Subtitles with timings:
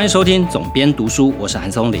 [0.00, 2.00] 欢迎收听总编读书，我是韩松林。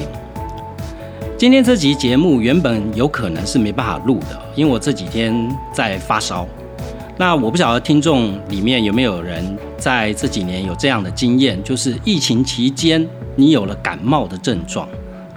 [1.36, 6.48] 今天这集节目原本有可能是没办法录的，因为我这几天在发烧。
[7.18, 9.44] 那我不晓得听众里面有没有人
[9.76, 13.06] 在这几年有这样的经验，就是疫情期间
[13.36, 14.88] 你有了感冒的症状，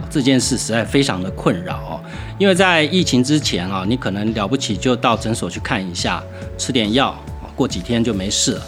[0.09, 1.99] 这件事实在非常的困扰哦。
[2.37, 6.23] 因为在疫情之前啊，你可能了不起就到诊所去看一下，
[6.57, 7.13] 吃点药，
[7.57, 8.61] 过几天就没事了。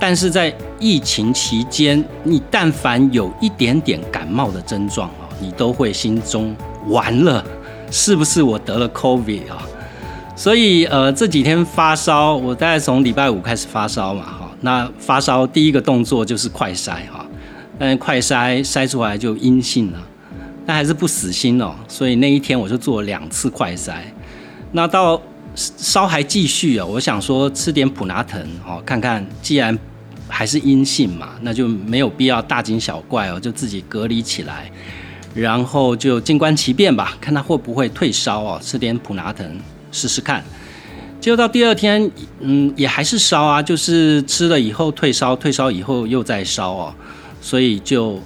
[0.00, 6.54] 但是在疫情期间，你但凡有一点点感冒的症状啊，你都会心中
[6.86, 7.44] 完了，
[7.90, 9.66] 是不是我得了 COVID 啊？
[10.36, 17.26] 所以呃这几天发烧，我大概从礼拜五开始发烧嘛，哈，那发烧第一个动作就是快筛哈，
[17.76, 19.98] 但快筛筛出来就阴性了，
[20.64, 23.94] 但还是不死心哦，所以那一天我就做了两次快筛，
[24.70, 25.20] 那到
[25.58, 29.76] 烧还继续啊，我想说吃点普拿藤哦，看看既然
[30.28, 34.70] 还是阴性嘛，那就没有必要大惊小怪哦，就自己隔离起来，
[35.34, 39.58] 然后就静观其变吧，看他会不会退烧哦，吃点普拿藤
[39.90, 40.44] 试试看。
[41.20, 46.94] 结果到第二天，嗯，也还是烧啊，就是吃了以后退烧，退烧以后又在烧哦，
[47.40, 48.22] 所以就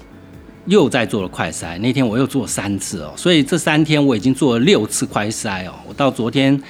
[0.66, 1.78] 又在做了快筛。
[1.78, 6.62] 那天我又做三次哦，所以这三天我已经做了六次快筛哦，我到昨天。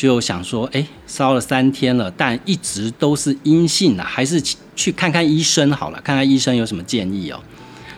[0.00, 4.42] 就想说，哎，烧了三天了，但一直都是阴性啊，还是
[4.74, 7.38] 去看看医生好了，看看医生有什么建议哦。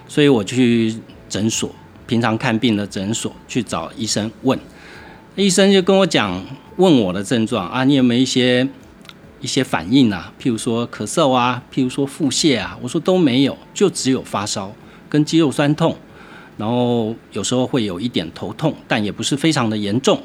[0.09, 0.93] 所以我去
[1.29, 1.71] 诊所，
[2.09, 4.59] 平常看病的诊所去找医生问，
[5.37, 6.45] 医生就跟我讲，
[6.75, 8.67] 问我的症状啊，你有没有一些
[9.41, 10.33] 一些反应啊？
[10.43, 14.75] 譬如说咳嗽啊，譬如说腹泻啊，我说都没有，就只有发烧
[15.09, 15.97] 跟肌肉酸痛，
[16.57, 20.21] 然后有时候会有一点头痛，但也不是非常的严重，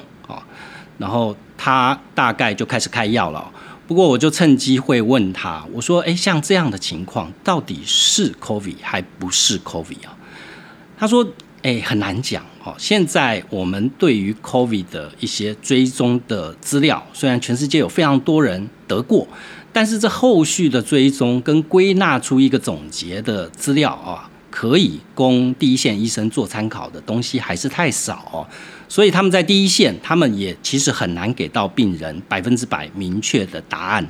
[0.98, 1.36] 然后。
[1.60, 3.52] 他大概就开始开药了，
[3.88, 10.16] 不过我就趁机会问他，我说：“哎，像这样的情况，到底是 COVID 还不是 COVID 啊？”
[10.96, 11.28] 他说
[11.64, 12.76] ：“哎，很难讲哦。
[12.78, 19.28] 现在我们对于 COVID 的一些追踪的资料，虽然全世界有非常多人得过，
[19.74, 28.48] 但是这后续的追踪跟归纳出一个总结的资料啊。”可以供第一线医生做参考的东西还是太少，
[28.88, 34.08] 所以他们在第一线，他们也其实很难给到病人百分之百明确的答案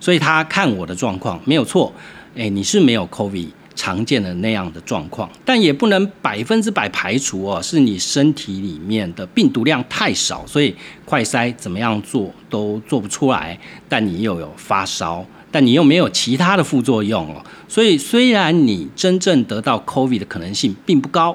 [0.00, 1.92] 所以他看我的状况没有错，
[2.36, 10.74] 哎，你是没有 COVID 常见的那样的状况，但也不能百分之百排除哦，是你身体里面的病毒量太少，所以
[11.04, 15.24] 快筛怎么样做都做不出来，但你又有发烧。
[15.50, 21.34] 但你又没有其他的副作用哦，所以虽然你真正得到 COVID 的可能性并不高，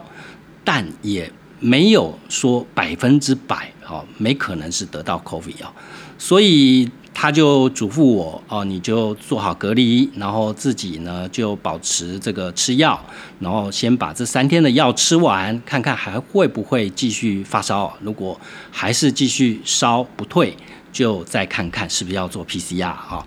[0.63, 1.31] 但也
[1.63, 5.71] 没有说百分之百哦，没可能是得到 COVID 哦，
[6.17, 13.01] 所以他就嘱咐我哦，你就做好隔离，然后自己呢就保持这个吃药，
[13.39, 18.37] 然后先把这三天的药吃完，看看还会不会继续发烧，如果
[18.69, 20.53] 还是继续烧不退，
[20.91, 23.25] 就再看看是不是要做 PCR 啊。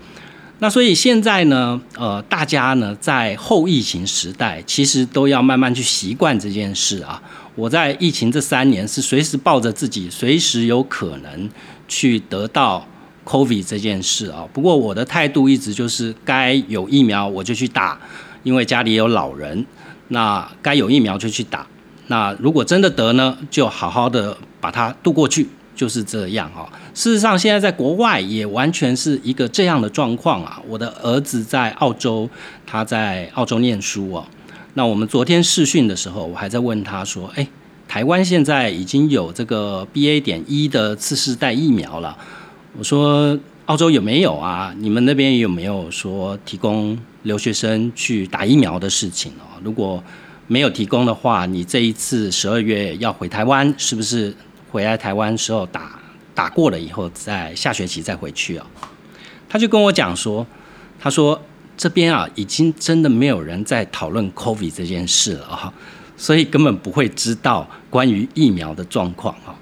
[0.59, 7.23] 那所以现在呢，呃，大家呢在后疫情时代，其实都要慢慢去习惯这件事啊。
[7.57, 11.51] 我在疫情这三年是随时抱着自己随时有可能
[11.89, 12.87] 去得到
[13.25, 14.47] COVID 这件事啊。
[14.53, 17.99] 不过我的态度一直就是该有疫苗我就去打，
[18.45, 19.67] 因为家里有老人，
[20.09, 21.67] 那该有疫苗就去打。
[22.07, 25.49] 那如果真的得呢，就好好的把它度过去。
[25.77, 26.67] 就是这样哈。
[26.95, 30.59] 事实上，现在在国外也完全是一个这样的状况啊。
[30.67, 32.27] 我的儿子在澳洲，
[32.67, 34.27] 他在澳洲念书哦。
[34.77, 37.49] 那我们昨天试训的时候，我还在问他说：“哎，
[37.89, 42.15] 台湾现在已经有这个 B A 点一的次世代疫苗了。”
[42.77, 44.75] 我说：“澳洲有没有啊？
[44.79, 49.57] 你们那边有没有说提供留学生去打疫苗的事情哦？
[49.65, 50.05] 如果
[50.47, 54.35] 没有提供的话，你这一次十二月要回台湾，是不是？”
[54.71, 55.99] 回来台湾时候打
[56.35, 58.67] 打过了以后，在下学期再回去啊。
[59.49, 60.47] 他就跟我讲说，
[61.01, 61.41] 他说
[61.77, 65.73] 这边啊已经真的没有人在讨论 COVID 这件事了哈，
[66.17, 69.55] 所以根本不会知道关于疫苗的状况哈。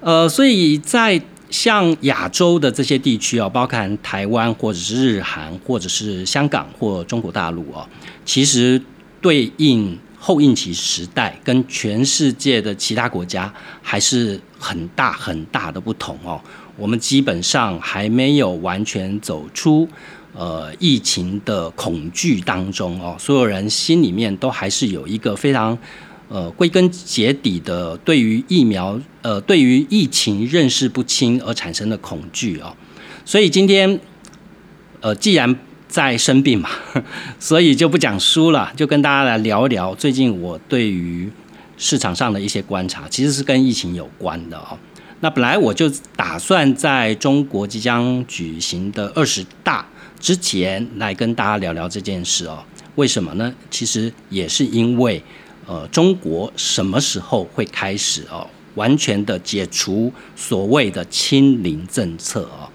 [0.00, 1.20] 呃，所以在
[1.50, 7.88] 像亚洲的这些地区啊，包含台湾或者是日韩或者是香港或中国大陆啊，
[8.24, 8.80] 其实
[9.20, 9.98] 对应。
[10.22, 16.38] 后印期时代跟全世界的其他国家还是很大很大的不同哦。
[16.76, 19.88] 我们基本上还没有完全走出
[20.32, 25.76] 呃疫情的恐惧当中哦，所有人心里面都还是有一个非常
[26.28, 32.74] 呃归根结底的对于疫苗呃对于疫情认识不清而产生的恐惧哦。
[33.24, 33.98] 所以今天
[35.00, 35.56] 呃既然
[35.88, 36.70] 在生病嘛，
[37.40, 41.28] 所以就不讲书了，就跟大家来聊一聊最近我对于
[41.76, 44.78] 市场上的一些观察，其实是跟疫情有关的哦。
[45.18, 49.86] 那本来我就打算在中国即将举行的二十大
[50.20, 52.62] 之前来跟大家聊聊这件事哦。
[52.96, 53.52] 为什么呢？
[53.70, 55.22] 其实也是因为，
[55.66, 62.68] 呃，中国什么时候会开始哦，完全的解除所谓的清零政策哦？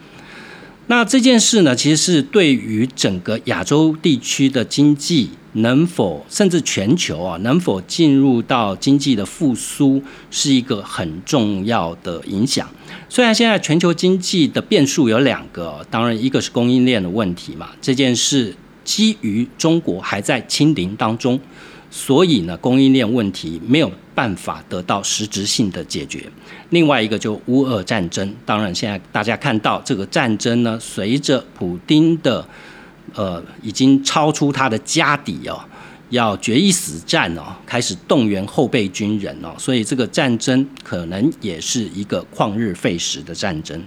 [0.87, 12.69] 那这件事呢，其实是对于整个亚洲地区的经济能否，甚至全球啊，能否进入到经济的复苏，是一个很重要的影响。
[13.09, 21.39] 虽然现在全球经济的变数有两个，当然一个是供应链的问题嘛，这件事基于中国还在清零当中。
[21.91, 26.25] 所以呢，供应链问题没有办法得到实质性的解决。
[26.71, 32.45] 另外一个就乌俄战争，当然现在大家看到这个战争呢，随着普丁的
[33.15, 35.59] 呃已经超出他的家底哦，
[36.09, 43.81] 要决一死战哦，开始动员后备军人哦，所以这个战争可能也是一个旷日费时的战争。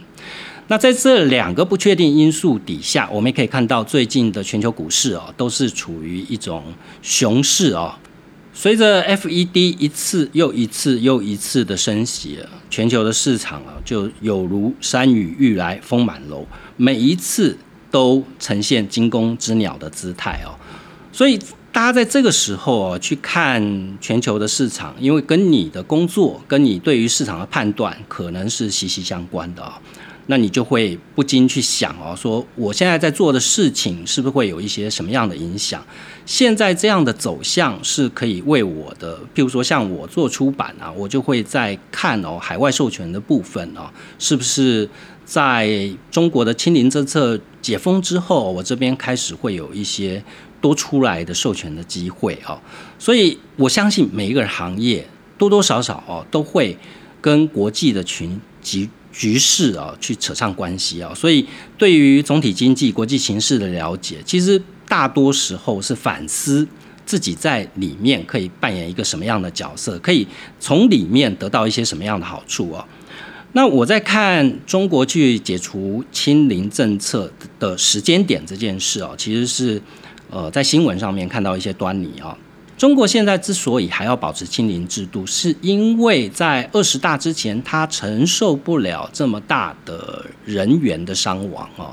[0.71, 6.63] 那在这两个不确定因素底下，我们也可以看到最近的全球股市哦，都是处于一种
[7.01, 7.95] 熊市哦。
[8.53, 12.39] 随着 FED 一次又一次又一次的升息，
[12.69, 16.45] 全球的市场啊，就有如山雨欲来风满楼，
[16.77, 17.57] 每一次
[17.91, 20.55] 都呈现惊弓之鸟的姿态哦。
[21.13, 21.39] 所以
[21.73, 29.81] 大家在这个时候哦，去看全球的市场，因为跟你的工作、跟你对于市场的判断，可能是息息相关的啊。
[30.31, 35.83] 那你就会不禁去想哦，说我现在在做的事情是不是会有一些什么样的影响？
[36.27, 43.89] 现在这样的走向是可以为我的，譬如说像我做出版啊，我就会在看哦，海外授权的部分哦，
[44.19, 44.87] 是不是
[45.29, 50.25] 在中国的清零政策解封之后，我这边开始会有一些
[50.59, 52.59] 多出来的授权的机会哦。
[52.99, 56.75] 所以我相信每一个行业多多少少哦，都会
[57.21, 58.89] 跟国际的群集。
[59.11, 61.45] 局势啊，去扯上关系啊，所以
[61.77, 66.65] 对于总体经济、国际形势的了解，其实大多时候是反思
[67.05, 70.25] 自己在里面可以扮演一个什么样的角色，可以
[70.61, 72.87] 从里面得到一些什么样的好处啊。
[73.53, 79.81] 那我在看中国去解除清零政策的时间点这件事啊，其实是
[80.31, 82.37] 呃在新闻上面看到一些端倪啊。
[82.77, 91.91] 中国现在之所以还要保持清零制度，是因为在二十大之前，他承受不了这么大的人员的伤亡哦。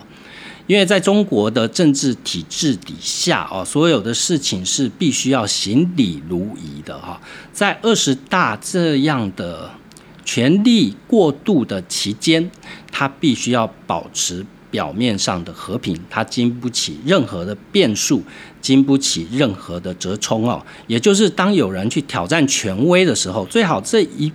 [0.68, 7.19] 因为在中国的政治体制底下哦，所有的事情是必须要行礼如仪的哈。
[7.52, 9.69] 在二十大这样的
[10.25, 12.51] 权力过渡的期间，
[12.92, 14.45] 他必须要保持。
[14.72, 18.22] 表面上的和平，它经不起任何的变数，
[18.60, 20.62] 经不起任何的折冲哦。
[20.88, 24.30] 也就是当有人去挑战权威的时候，最好这一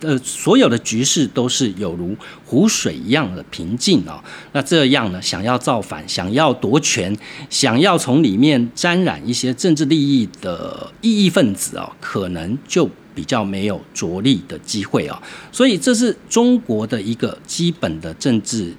[0.00, 2.16] 呃所有的局势都是有如
[2.46, 4.18] 湖水一样的平静哦。
[4.52, 7.14] 那这样呢，想要造反、想要夺权、
[7.50, 15.22] 想要从里面沾染一些政治利益的异议分子哦，可能就比较没有着力的机会哦。
[15.50, 18.74] 所以这是中国的一个基本的政治。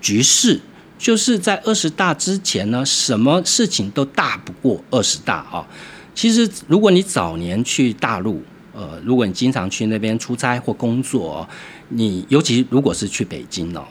[0.00, 0.60] 局势
[0.96, 5.66] 就是在二十大之前呢，什么事情都大不过二十大啊。
[6.14, 8.40] 其实，如果你早年去大陆，
[8.72, 11.48] 呃，如果你经常去那边出差或工作，
[11.88, 13.84] 你尤其如果是去北京哦，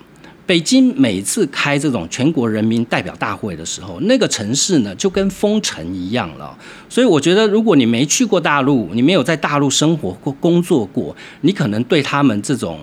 [0.52, 6.54] 北京每次开这种全国人民代表大会的时候，那个城市呢就跟封城一样了。
[6.90, 12.78] 所以，我觉得如果你没去过大陆，你没有在大陆生活过、工作过，你可能对他们这种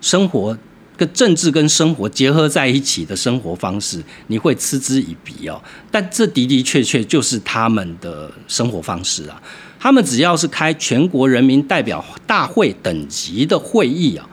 [0.00, 0.58] 生活。
[0.96, 5.62] 跟政治跟生活结合在一起的生活方式，你会嗤之以鼻哦。
[5.92, 9.40] 但这的的确确就是他们的生活方式啊。
[9.78, 14.28] 他们只要是开全国人民代表大会等级的会议啊，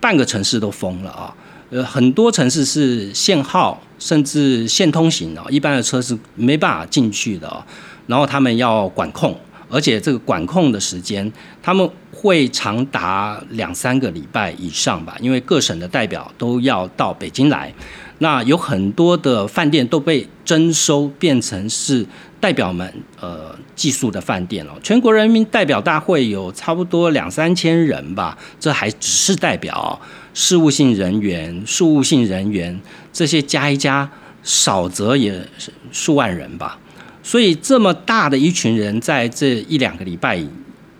[0.00, 1.34] 半个城市都封了啊。
[1.72, 7.64] 呃，很多城市是限号，甚至限通行啊，一般的车是没办法进去的。
[8.06, 9.34] 然后他们要管控。
[9.70, 17.72] 而且这个管控的时间，他们会长达两三个礼拜以上吧，因为各省的代表都要到北京来，
[18.18, 22.04] 那有很多的饭店都被征收变成是
[22.38, 24.74] 代表们呃寄宿的饭店了。
[24.82, 29.98] 全国人民代表大会有差不多两三千人吧，这还只是代表，
[30.34, 32.80] 事务性人员、事务性人员
[33.12, 34.10] 这些加一加，
[34.42, 35.46] 少则也
[35.90, 36.78] 数万人吧。
[37.22, 40.42] 所以这么大的一群人在这一两个礼拜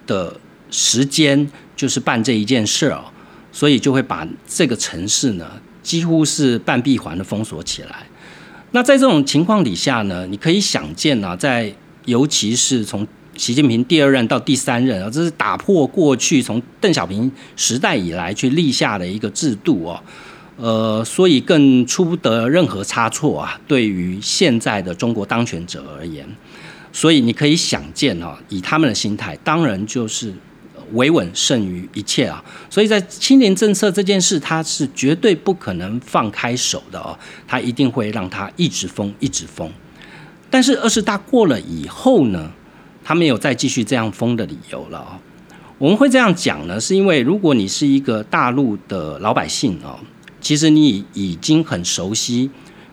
[0.07, 0.37] 的
[0.71, 3.03] 时间，就是办这一件事儿，
[3.51, 5.51] 所以就会把这个城市呢，
[5.83, 8.07] 几乎是半闭环的封锁起来。
[8.71, 11.75] 那在这种情况底下呢，你可以想见啊，在
[12.05, 20.03] 尤其是从习近平第二任到第三任啊，这是打破过去从邓小平时代以来去立下的一个制度哦，
[20.57, 23.59] 呃，所以更出不得任何差错啊。
[23.67, 26.27] 对于现在的中国当权者而言，
[26.93, 30.35] 所以你可以想见啊，以他们的心态，当然就是
[30.93, 32.45] 维稳胜于一切啊。
[32.69, 39.73] 所以在清零政策这件事，他是绝对不可能放开手的哦，他一定会让他一直封，一直封。
[40.51, 42.53] 但是二十大过了以后呢？
[43.05, 45.19] 他没有再继续这样封的理由了啊！
[45.79, 49.99] 我们会这样讲呢，是因为如果你是一个大陆的老百姓哦，
[50.41, 52.49] 其实你已经很熟悉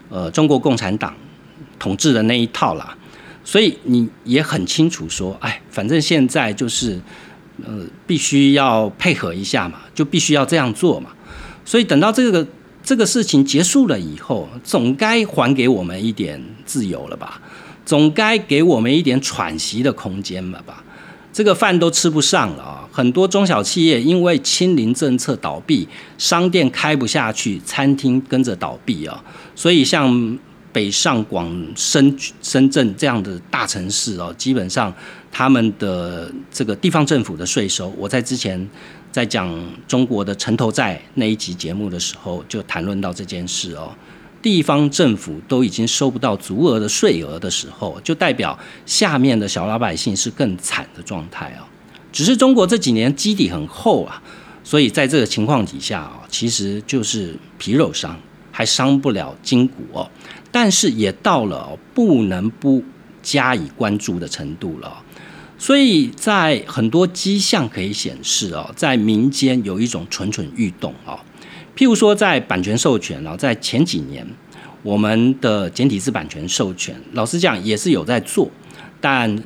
[0.09, 1.15] 呃中国共产党
[1.77, 2.97] 统治的那一套啦，
[3.43, 6.99] 所以你也很清楚说，哎，反正现在就是
[7.63, 11.11] 呃必须要配合一下嘛，就必须要这样做嘛。
[11.63, 12.47] 所以等到这个
[12.81, 17.39] 这个事情结束了以后，总该还给我们一点自由了吧？
[17.89, 20.83] 总该给我们一点喘息的空间了吧？
[21.33, 22.87] 这个饭都吃不上了啊！
[22.91, 29.23] 很多中小企业因为清零政策倒闭，商店开不下去，餐厅跟着倒闭啊！
[29.55, 30.37] 所以像
[30.71, 34.93] 北上广深深圳这样的大城市哦，基本上
[35.31, 38.69] 他们的这个地方政府的税收，我在之前
[39.11, 39.51] 在讲
[39.87, 43.91] 中国的城投债那一集节目的时候就谈论到这件事哦。
[44.41, 51.67] 地方政府都已经收不到足额的税额的时候，就代表下面的小老百姓是更惨的状态啊。
[52.11, 54.21] 只是中国这几年基底很厚啊，
[54.63, 58.19] 所以在这个情况底下啊，其实就是皮肉伤，
[58.51, 60.09] 还伤不了筋骨哦。
[60.51, 62.83] 但是也到了不能不
[63.21, 65.03] 加以关注的程度了。
[65.57, 71.19] 所以在很多迹象可以显示哦，在民间有一种蠢蠢欲动啊。
[71.75, 74.25] 譬如说，在版权授权啊，在前几年，
[74.83, 78.49] 我们的简体字版权授权，老实讲也是有在做，
[78.99, 79.41] 但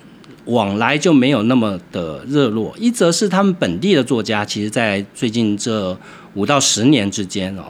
[0.45, 2.75] 往来就没有那么的热络。
[2.77, 5.97] 一则是他们本地的作家，其实在最近这
[6.33, 7.63] 五到十年之间哦，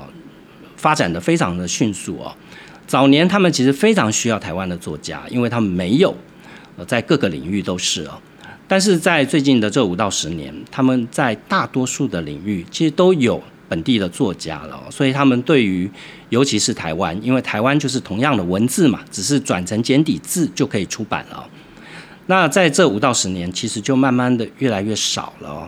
[0.78, 2.34] 发展的非常的迅速哦。
[2.88, 6.16] 早年他们其实非常需要台湾的作家，因为他们没有，
[6.78, 8.20] 呃，在各个领域都是哦。
[8.68, 13.44] 但是在最近的这五到十年，他们在大多数的领域其实都有。
[13.74, 15.90] 本地的作家了，所以他们对于，
[16.30, 21.44] 尤其是台湾，因为台湾就是同样的文字嘛，只是转成简体字就可以出版了。
[22.28, 25.68] 那在这五到十年，其实就慢慢的越来越少了。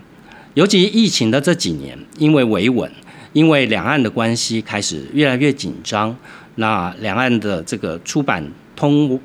[0.53, 2.91] 尤其疫情的这几年，因为维稳，
[3.33, 6.15] 因为两岸的关系开始越来越紧张，
[6.57, 9.19] 那两岸的这个出版通，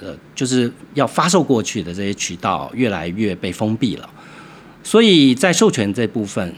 [0.00, 4.10] 呃，就是要发售过去的这些渠道越来越被封闭了。
[4.86, 6.54] 所以在授权这部分，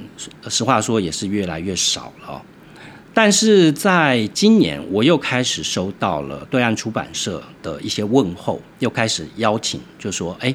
[0.51, 2.43] 实话说也是越来越少了。
[3.15, 10.55] 但是在今年，我又开始收到了对岸出版社的一些问候，又开始邀请，就说：“哎，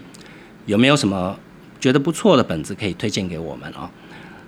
[0.68, 1.36] 有没有什么
[1.80, 3.90] 觉得不错的本子可以推荐给我们啊？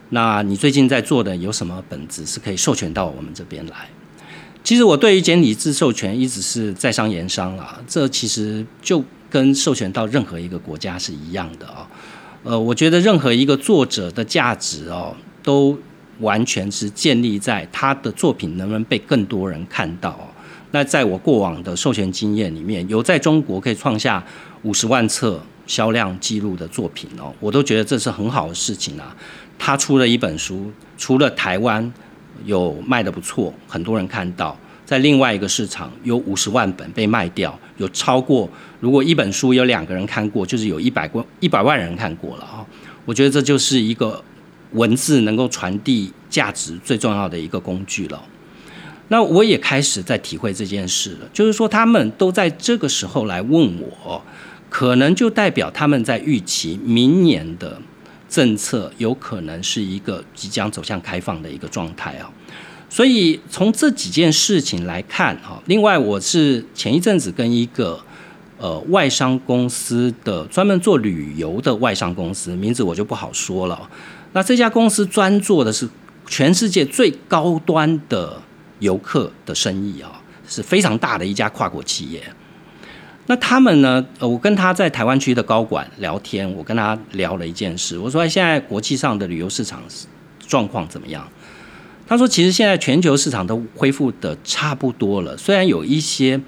[0.09, 3.89] 那你最近在做的有什么本子是可以授权到我们这边来？”
[4.63, 11.89] 其实我对于简体字授权一直是在商言商啊，这其实就跟授权到任何一个国家是一样的啊。
[12.45, 15.75] 呃，我觉得任何一个作者的价值哦，都
[16.19, 20.15] 完全是建立在他的作品能不能被更多人看到。
[20.69, 24.23] 那在我过往的授权经验里面，有在中国可以创下
[24.61, 29.15] 五十万册销量记录的作品哦，我都觉得这是很好的事情啊。
[29.57, 31.91] 他出了一本书，除了台湾
[32.45, 34.55] 有卖的不错，很多人看到。
[34.85, 38.47] 在另外一个市场有五十万本被卖掉，有超过
[38.79, 42.65] 如果一本书有两个人看过，就是有一百万一百万人看过了啊！
[43.05, 44.23] 我觉得这就是一个
[44.73, 48.23] 文字能够传递价值最重要的一个工具了。
[49.07, 54.21] 那我也开始在体会这件事了，就是说他们都在这个时候来问我，
[54.69, 57.79] 可能就代表他们在预期明年的
[58.27, 62.29] 政策有可能是一个即将走向开放的一个状态啊。
[62.95, 67.99] 所以从这几件事情来看，哈，另外我是前一阵子跟一个
[68.57, 73.89] 呃外商公司的专门做旅游的外商公司，名字我就不好说了。
[74.31, 75.85] 那这家公司专做的是
[76.25, 78.41] 全世界最高端的
[78.79, 82.23] 游客的生意啊，是非常大的一家跨国企业。
[83.25, 89.83] 那他们呢，呃我跟他在台湾区的高管聊天，我跟他聊了一件事，我说现在国际上的旅游市场
[90.47, 91.27] 状况怎么样？
[92.07, 96.39] 他说：“其实现在全球市场都恢复的差不多了，虽然有一些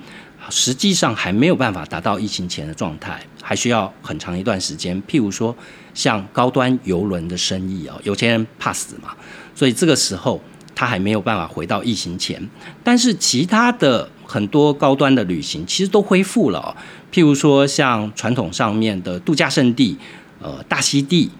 [0.49, 5.01] 实际上还没有办法达到疫情前的状态，还需要很长一段时间。
[5.03, 5.55] 譬如说，
[5.93, 9.15] 像高端游轮的生意啊，有钱人怕死嘛，
[9.55, 10.39] 所以这个时候
[10.75, 12.41] 他还没有办法回到疫情前。
[12.83, 16.77] 但是其他的很多高端的旅行其实都恢复了，
[17.11, 19.97] 譬如说像传统上面的度假胜地，
[20.39, 21.31] 呃，大溪地、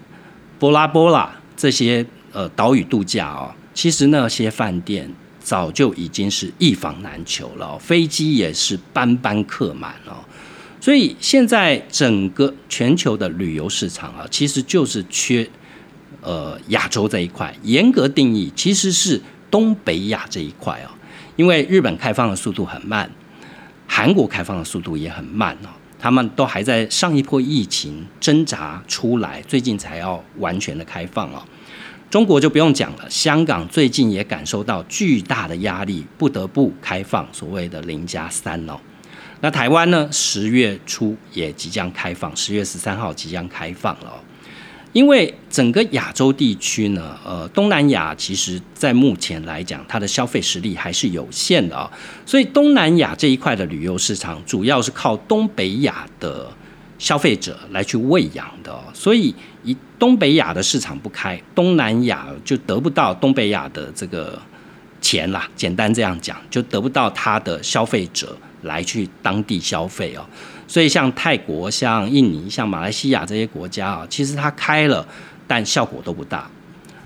[0.58, 5.08] 波拉波拉这些呃岛屿度假哦，其实那些饭店
[5.38, 10.18] 早就已经是一房难求了，飞机也是班班客满哦。
[10.80, 15.48] 所以现在整个全球的旅游市场啊，其实就是缺
[16.22, 17.54] 呃亚洲这一块。
[17.62, 20.90] 严格定义，其实是东北亚这一块哦。
[21.36, 23.08] 因为日本开放的速度很慢，
[23.86, 25.70] 韩国开放的速度也很慢哦，
[26.00, 31.40] 他们都还在上一波疫情挣扎出来，最近才要完全的开放哦。
[32.10, 38.78] 中国就不用讲了，香港最近也感受到巨大的压力，不得不开放所谓的零加三哦。
[39.40, 40.08] 那台湾呢？
[40.10, 44.20] 十月初也即将开放，十月十三号即将开放了。
[44.94, 51.88] 因为整个亚洲地区呢，呃，东南亚其实在目前来讲，它的消费实力还是有限的啊，
[52.24, 56.50] 所以东南亚这一块的旅游市场主要是靠东北亚的
[56.98, 64.36] 消费者来去喂养的，所以以东北亚的市场不开，东南亚就得不到东北亚的这个
[65.00, 65.48] 钱啦。
[65.54, 70.26] 简单这样讲，就得不到它的消费者来去当地消费哦。
[70.66, 75.06] 所以，像泰国、像印尼、像马来西亚这些国家啊，其实它开了，
[75.46, 76.50] 但效果都不大。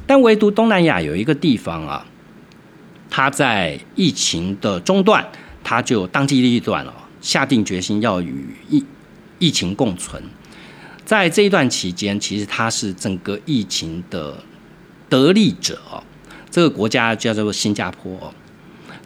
[0.06, 2.04] 但唯独东南亚有一个地方啊，
[3.08, 5.24] 它在疫情的中段，
[5.62, 8.84] 它就当机立断了，下定决心要与疫
[9.42, 10.22] 疫情共存。
[11.04, 14.38] 在这一段期间，其实它是整个疫情的
[15.08, 16.00] 得利者哦。
[16.48, 18.32] 这个国家叫做新加坡。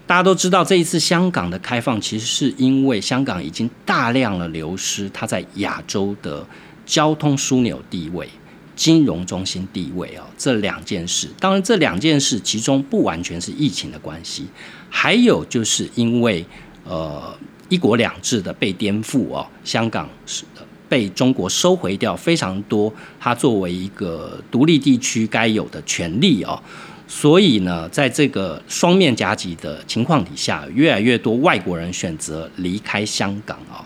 [0.07, 6.47] 大家都知道，这一次香港的开放，其实是因为香港已经大量的流失它在亚洲的
[6.85, 8.29] 交通枢纽地位、
[8.77, 11.29] 金融中心地位哦，这两件事。
[11.41, 14.47] 当然，这两件事其中不完全是疫情的关系，
[14.91, 16.45] 还有就是因为
[16.85, 17.37] 呃
[17.69, 20.45] 一国两制的被颠覆哦，香港是
[20.89, 26.63] 被中国收回掉非常多它作为一个独立地区该有的权利哦。
[27.09, 33.85] 所以呢，在这个双面夹击的情况底下，越来越多外国人选择离开香港啊。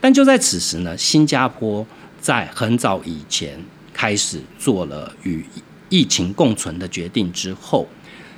[0.00, 1.86] 但就在此时呢，新加坡
[2.20, 3.58] 在很早以前
[3.92, 5.44] 开始做了与
[5.88, 7.86] 疫情共存的决定之后，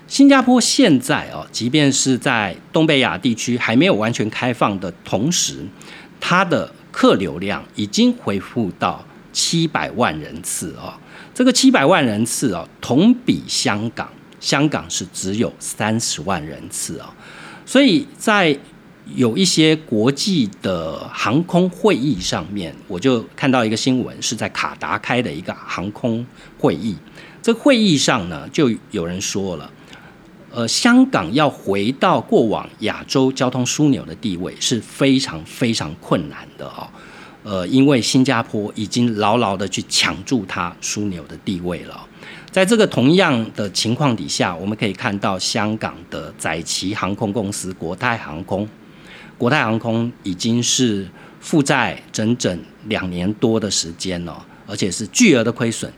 [0.06, 5.66] 新加坡现在啊，即便是在东北亚地区还没有完全开放的同时，
[6.20, 11.00] 它的客流量已经恢复到七百万人次啊。
[11.34, 17.06] 这个七百万人次哦，同比香港，香港是只有三十万人次哦，
[17.64, 18.56] 所以在
[19.16, 26.24] 有一些国际的航空会议上面，我就看到一个新闻，是在卡达开的一个航空
[26.58, 26.94] 会议。
[27.42, 29.70] 这会议上呢，就有人说了，
[30.54, 36.88] 呃，香港要回到过往亚洲交通枢纽的地位是非常非常困难的哦。
[37.42, 42.06] 呃，因为新加坡已经牢牢的去抢住它枢纽的地位了，
[42.52, 48.68] 在这个同样的情况底下，我们可以看到香港的载旗航空公司国泰航空，
[49.36, 51.04] 国泰航空已经是
[51.40, 55.92] 负债整整两年多的时间了，而且是巨额的亏损。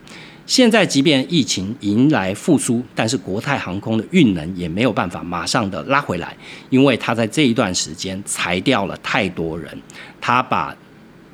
[0.46, 6.36] 现在即便疫情迎来复苏，但是国泰航空的运能也没有办法马上的拉回来，
[6.70, 9.76] 因为它在这一段时间裁掉了太多人，
[10.20, 10.74] 它把。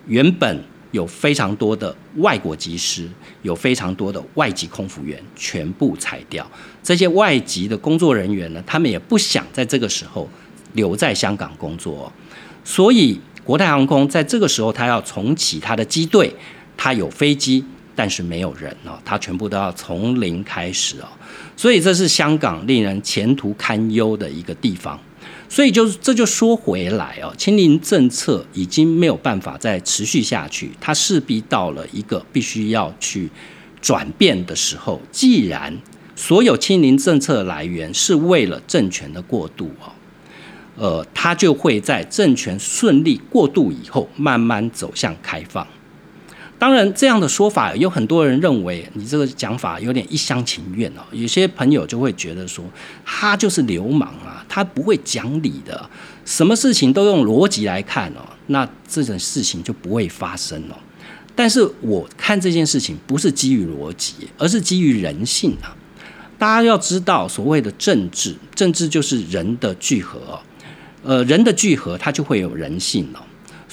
[0.09, 3.09] 原本有非常多的外国机师，
[3.42, 6.44] 有非常多的外籍空服员，全部裁掉。
[6.83, 10.29] 这些外籍的工作人员呢，他们也不想在这个时候
[10.72, 12.12] 留在香港工作，
[12.64, 16.35] 所以国泰航空在这个时候，他要重启他的机队，
[16.77, 21.09] 他有飞机，但是没有人哦，他全部都要从零开始哦，
[21.57, 24.98] 所以这是香港令人前途堪忧的一个地方。
[25.48, 33.28] 所以就这就说回来哦，清零政策已经没有办法再持续下去，它势必到了一个必须要去
[33.83, 34.98] 转变的时候。
[35.11, 35.76] 既然
[36.16, 39.92] 所有清零政策来源是为了政权的过渡哦，
[40.76, 45.66] 呃，它就会在政权顺利过渡以后，慢慢走向开放。
[46.62, 51.03] 当然，这样的说法有很多人认为你这个讲法有点一厢情愿哦。
[51.11, 52.64] 有些朋友就会觉得说，
[53.05, 55.90] 他就是流氓啊，他不会讲理的，
[56.25, 60.79] 什么事情都用逻辑来看哦，那这种事情就不会发生了。
[61.35, 65.75] 但是我看这件事情不是基于逻辑，而是基于人性啊。
[66.38, 70.38] 大家要知道，所谓的政治，政治就是人的聚合哦，
[71.03, 73.18] 呃，人的聚合它就会有人性哦。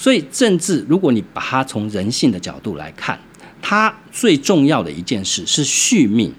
[0.00, 3.20] 所以政治，如果你把它从人性的角度来看，
[3.60, 6.32] 它最重要的一件事是续命，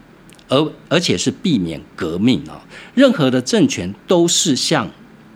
[0.47, 2.65] 而而且是避免革命啊。
[2.95, 4.89] 任何的政权都是像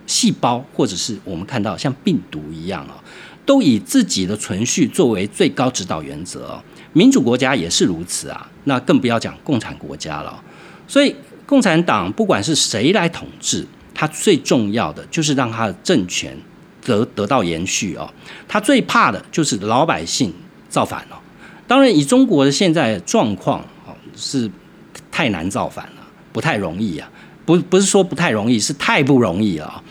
[0.07, 2.97] 细胞，或者是我们看到像病毒一样啊，
[3.45, 6.59] 都以自己的存续作为最高指导原则。
[6.93, 10.43] 民主国家也是如此啊，那更不要讲共产国家了。
[10.87, 16.35] 所以，共产党不管是谁来统治，它最重要的就是让它的政权
[16.85, 18.09] 得得到延续哦。
[18.47, 20.33] 他最怕的就是老百姓
[20.69, 21.19] 造反了。
[21.67, 24.49] 当然，以中国的现在状况哦，是
[25.11, 27.09] 太难造反了，不太容易啊。
[27.45, 29.83] 不不是说不太容易，是太不容易了。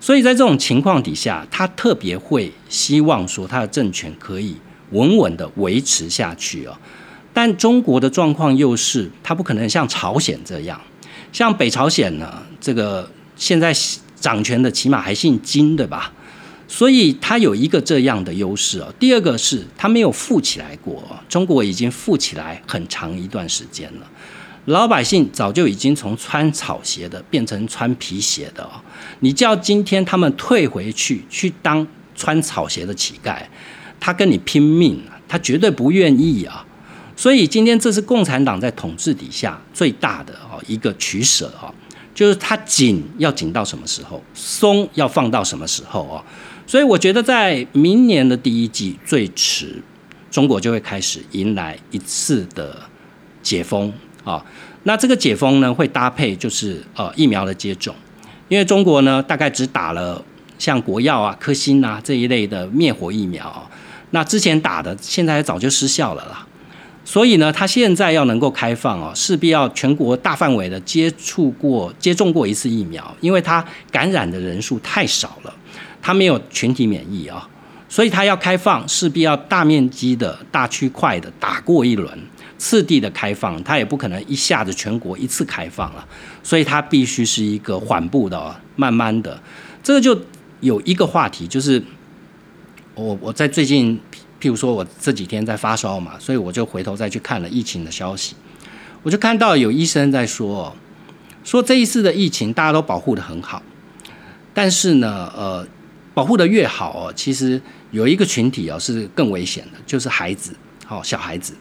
[0.00, 4.56] 所以在这种情况底下，他特别会希望说他的政权可以
[4.90, 6.76] 稳稳的维持下去哦。
[7.32, 10.78] 但中国的状况又是，他不可能像朝鲜这样，
[11.32, 13.72] 像北朝鲜呢，这个现在
[14.20, 16.12] 掌权的起码还姓金，对吧？
[16.72, 18.90] 所以他有一个这样的优势哦。
[18.98, 24.10] 第二个是他没有富起来过，中国已经富起来很长一段时间了。
[24.64, 28.80] 老百姓早就已经从穿草鞋的变成穿皮鞋的哦，
[29.20, 33.36] 你叫今天他们退回去去当穿草鞋的乞丐，
[34.00, 36.64] 他跟你拼命，他绝对不愿意啊。
[37.14, 41.72] 所以今天这是共产党在统治底下最大的哦一个取舍哦，
[42.14, 46.22] 就是它紧要紧到什么时候，松要放到什么时候哦。
[46.66, 49.82] 所以我觉得在明年的第一季最迟，
[50.30, 52.76] 中国就会开始迎来一次的
[53.42, 53.92] 解封。
[54.24, 54.40] 啊，
[54.84, 57.92] 那这个解封呢，会搭配就是呃疫苗的接种，
[58.46, 60.24] 因为中国呢大概只打了
[60.60, 63.68] 像国药啊、科兴啊这一类的灭活疫苗，
[64.10, 66.46] 那之前打的现在早就失效了啦，
[67.04, 75.54] 所以呢，它现在要能够开放哦，势必要全国大范围的接触过、接种过一次疫苗，因为它感染的人数太少了，
[76.00, 77.48] 它没有群体免疫啊，
[77.88, 82.18] 所以它要开放，势必要大面积的大区块的打过一轮。
[82.56, 86.06] 次第的开放，它也不可能一下子全国一次开放了，
[86.44, 89.36] 所以它必须是一个缓步的、慢慢的。
[89.82, 90.16] 这个就
[90.60, 91.82] 有一个话题，就是
[92.94, 93.98] 我我在最近，
[94.42, 98.34] 譬如说我这几天在发烧嘛，所以我就回头再去看了疫情的消息，
[99.04, 100.74] 我就看到有医生在说，
[101.44, 103.62] 说这一次的疫情大家都保护的很好，
[104.52, 105.64] 但是呢，呃，
[106.12, 110.52] 保护的越好哦，其实有一个群体哦是更危险的，就是孩子，
[110.84, 111.54] 好小孩子。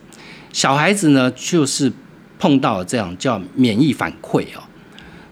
[0.51, 1.93] 小孩子呢，就是
[2.39, 4.63] 碰到这样叫免疫反馈哦。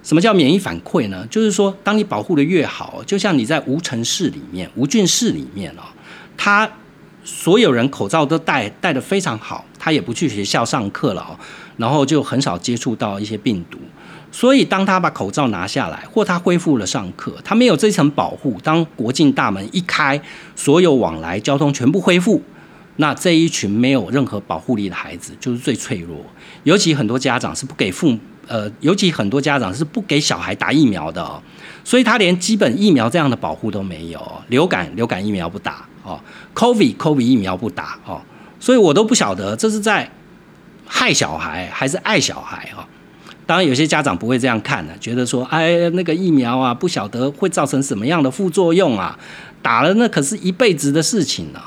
[0.01, 1.27] 什么叫免疫反馈呢？
[1.29, 5.83] 就是说，当你保护的越好，就像你在无尘室里面、无菌室里面哦，
[6.37, 6.69] 他
[7.23, 11.37] 所有人口罩都戴戴的非常好，他也不去学校上课了哦，
[11.77, 13.77] 然后就很少接触到一些病毒。
[14.31, 20.21] 所以，当他把口罩拿下来，或他恢复了上课，他没有这层保护，当国境大门一开，
[20.55, 22.41] 所有往来交通全部恢复。
[22.97, 26.17] 那这一群没有任何保护力的孩子就是最脆弱，
[26.63, 28.15] 尤其很多家长是不给父
[28.47, 31.41] 呃，尤其很多家长是不给小孩打疫苗的哦，
[31.83, 36.19] 所以他连基本疫苗这样的保护都没有，流感流感疫苗不打哦
[36.55, 38.21] ，COVID COVID 疫苗不打哦，
[38.59, 40.09] 所以我都不晓得这是在
[40.85, 42.83] 害小孩还是爱小孩哦。
[43.45, 49.17] 当然有些家长不会这样看的，觉得说哎那个疫苗啊不晓得会造成什么样的副作用啊，
[49.61, 51.59] 打了那可是一辈子的事情呢。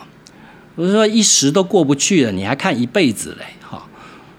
[0.74, 3.82] 我是说一时都过不去了，你还看一辈子嘞，哈，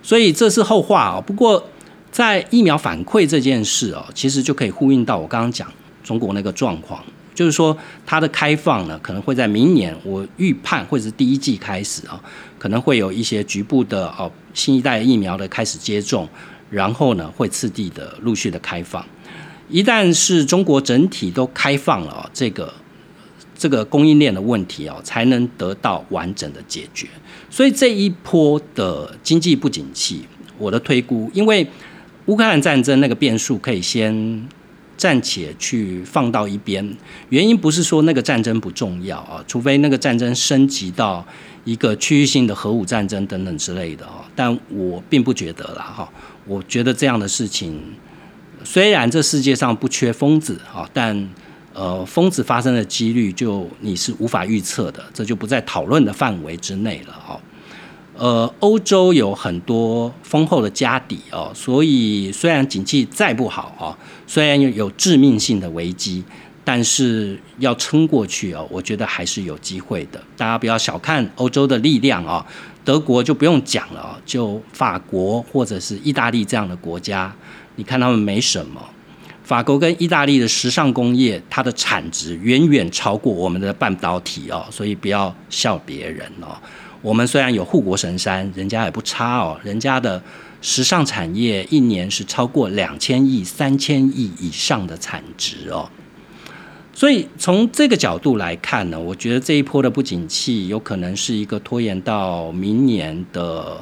[0.01, 1.21] 所以这是后话哦。
[1.21, 1.63] 不过
[2.11, 5.71] 在疫苗反馈这件事哦，其实就可以呼应到我刚刚讲
[6.03, 7.03] 中国那个状况，
[7.33, 12.21] 就是说它的开放呢，可能会在明年，我预判或者是第一季开始啊，
[12.57, 16.27] 可能会有一些局部的哦新一代疫苗的开始接种，
[16.69, 19.05] 然后呢会次第的陆续的开放。
[19.69, 22.73] 一旦是中国整体都开放了这个。
[23.55, 27.07] 这个供应链的问题哦，才能得到完整的解决。
[27.49, 30.25] 所以这一波的经济不景气，
[30.57, 31.65] 我的推估，因为
[32.25, 34.13] 乌克兰战争那个变数可以先
[34.97, 36.95] 暂且去放到一边。
[37.29, 41.25] 原因不是说那个战争不重要啊，除非那个战争升级到
[41.65, 44.25] 一个区域性的核武战争等等之类的哦。
[44.35, 46.09] 但我并不觉得啦哈，
[46.45, 47.79] 我觉得这样的事情，
[48.63, 51.29] 虽然这世界上不缺疯子啊，但。
[51.75, 57.41] 呃，疯子发生的几率就你是无法预测的，这就不在讨论的范围之内了哈。
[58.15, 63.97] 呃，欧洲有很多丰厚的家底哦，所以虽然景气再不好哦，
[64.27, 66.23] 虽然有有致命性的危机，
[66.63, 70.21] 但是要撑过去哦，我觉得还是有机会的。
[70.37, 72.45] 大家不要小看欧洲的力量哦，
[72.85, 77.33] 德国就不用讲了，就法国或者是意大利这样的国家，
[77.77, 78.79] 你看他们没什么。
[79.43, 86.55] 法国跟意大利的时尚工业，它的产值远远超过我们的半导体哦，所以不要笑别人哦。
[87.03, 90.23] 我们虽然有护国神山，人家也不差哦，人家的
[90.61, 95.89] 时尚产业一年是超过两千亿、三千亿以上的产值哦。
[96.93, 103.81] 所以从这个角度来看呢，我觉得这一波的不景气有可能是一个拖延到明年的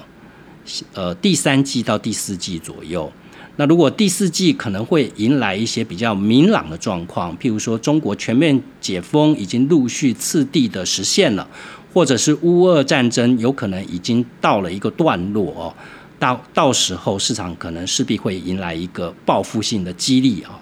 [0.93, 3.11] 呃第三季到第四季左右。
[3.57, 11.45] 那如果第四季可能会迎来一些比较明朗的状况，譬如说中国全面解封已经陆续次第的实现了，
[11.93, 15.73] 或者是乌俄战争有可能已经到了一个段落哦，
[16.17, 20.59] 到到时候市场可能势必会迎来一个报复性的激励啊，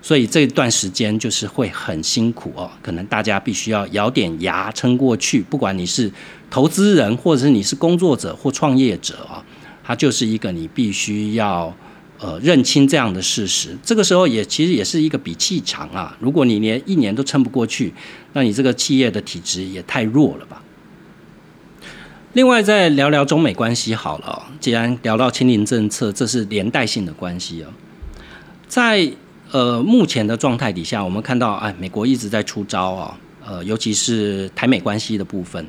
[0.00, 6.10] 所以这段时间就是会很辛苦哦，可能大家必须要咬点牙撑过去，不管你是
[6.50, 9.44] 投资人或者是你是工作者或创业者啊，
[9.84, 11.74] 它就是一个你必须要。
[12.24, 16.16] 呃，认清这样的事实，这个时候也其实也是一个比气场啊。
[16.20, 17.92] 如果你连一年都撑不过去，
[18.32, 20.62] 那你这个企业的体质也太弱了吧。
[22.34, 24.42] 另外，再聊聊中美关系好了。
[24.58, 27.68] 既然聊到清零政策，这是连带性的关系啊。
[28.66, 29.12] 在
[29.50, 33.18] 呃目前的状态底下，我们看到，哎，美国一直在出招啊。
[33.44, 35.66] 呃，尤其是台美关系的部分，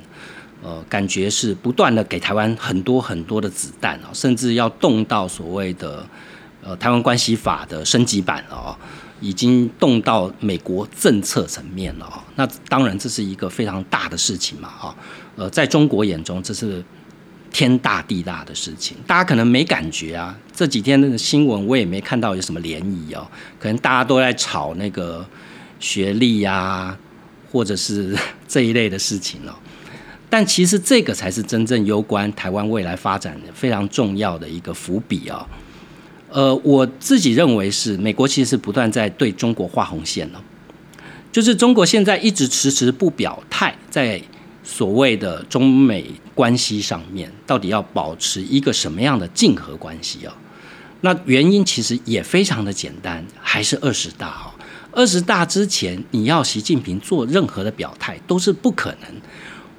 [0.63, 6.06] 呃，感觉是不断的给台湾很多很多的子弹啊，甚至要动到所谓的。
[6.65, 8.73] 呃，台湾关系法的升级版了哦，
[9.19, 12.23] 已经动到美国政策层面了哦。
[12.36, 14.95] 那当然这是一个非常大的事情嘛，哈。
[15.36, 16.84] 呃，在中国眼中这是
[17.52, 20.38] 天大地大的事情，大家可能没感觉啊。
[20.56, 23.28] 这几天的新闻我也没看到有什么涟漪哦，
[23.60, 25.26] 可能大家都在炒那个
[25.80, 26.98] 学历呀，
[27.52, 28.15] 或者是
[28.48, 29.54] 这一类的事情哦。
[30.30, 35.46] 但其实这个才是真正攸关台湾未来发展非常重要的一个伏笔哦。
[36.30, 40.43] 呃，我自己认为是美国其实是不断在对中国画红线了，
[41.32, 44.19] 就是中国现在一直迟迟不表态，在
[44.63, 50.34] 所谓的中美关系上面，到底要保持一个什么样的竞合关系啊？
[51.02, 54.52] 那原因其实也非常的简单，还是二十大哦。
[54.91, 59.10] 二十大之前，你要习近平做任何的表态都是不可能。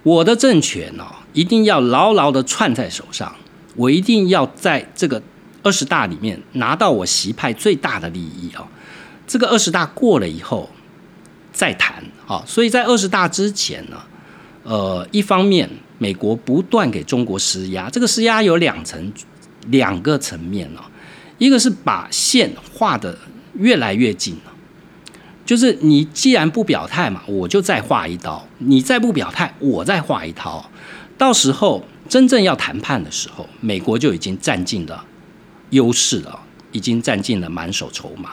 [0.03, 3.35] 我的政权哦，一定要牢牢的串在手上，
[3.75, 5.23] 我一定要在这个。
[5.67, 8.69] 二十大里面拿到我习派最大的利益哦，
[9.27, 10.69] 这个二十大过了以后
[11.55, 13.97] 再谈啊，所以在二十大之前呢，
[14.65, 19.13] 呃，一方面美国不断给中国施压，这个施压有两层
[19.69, 20.81] 两个层面呢，
[21.39, 23.17] 一个是把线画的
[23.55, 24.53] 越来越近了，
[25.47, 30.69] 就是你既然不表态嘛，我就再画一刀，你再不表态，我再画一刀，
[31.17, 35.05] 到时候真正要谈判的时候，美国就已经占尽了。
[35.71, 36.39] 优势了，
[36.71, 38.33] 已经占尽了满手筹码，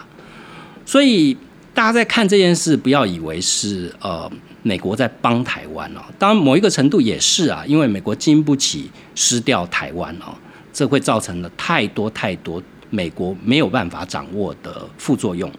[0.85, 1.35] 所以
[1.73, 4.31] 大家在看这件事，不要以为是呃
[4.63, 10.34] 美国在帮台湾哦，当然某一个程度也是啊，因为美国经不起失掉台湾哦，
[10.71, 15.52] 这会造成了太多太多美国没有办法掌握的副作用，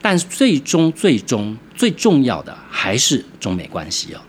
[0.00, 4.20] 但最终最终最重要的还是中美关系哦，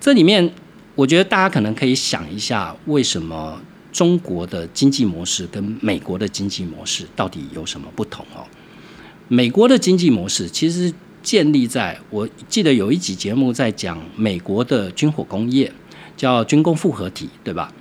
[0.00, 0.52] 这里面
[0.94, 3.60] 我觉得大家可能可以想一下为什么。
[3.92, 8.40] 中国的经济模式跟美国的经济模式到底有什么不同哦？
[9.28, 10.90] 美国的经济模式其实
[11.22, 15.72] 建立在我记得有一集节目在讲美国的军火工业，
[16.16, 17.72] 叫军工复合体，对吧？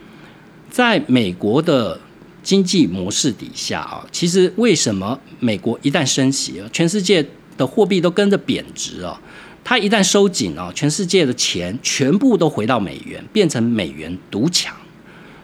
[0.69, 1.99] 在美国的
[2.43, 7.25] 经济模式底下啊，其实为什么美国一旦升息，全世界
[7.57, 9.19] 的货币都跟着贬值啊？
[9.63, 14.75] 它一旦收紧啊，全世界的钱全部都回到美元，变成美元独强。